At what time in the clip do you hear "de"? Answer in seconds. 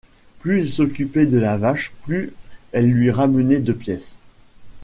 1.27-1.37, 3.59-3.71